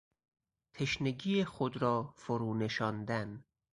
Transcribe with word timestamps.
تشنگی 0.73 1.43
خود 1.45 1.77
را 1.81 2.13
فرونشاندن 2.17 3.43